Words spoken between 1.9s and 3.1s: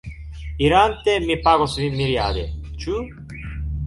miriade. Ĉu?